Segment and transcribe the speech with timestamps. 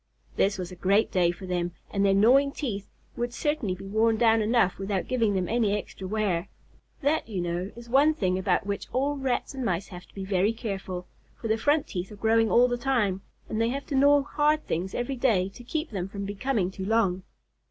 [0.35, 4.17] This was a great day for them, and their gnawing teeth would certainly be worn
[4.17, 6.47] down enough without giving them any extra wear.
[7.03, 10.25] That, you know, is one thing about which all Rats and Mice have to be
[10.25, 11.05] very careful,
[11.39, 14.65] for their front teeth are growing all the time, and they have to gnaw hard
[14.65, 17.21] things every day to keep them from becoming too long.